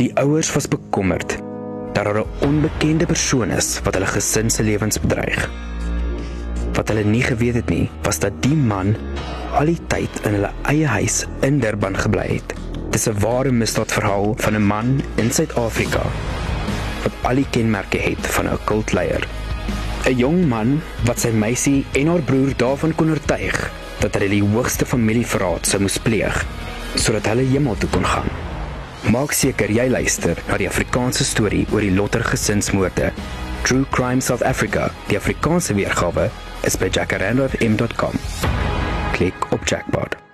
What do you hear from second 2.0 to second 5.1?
daar 'n onbekende persoon is wat hulle gesin se lewens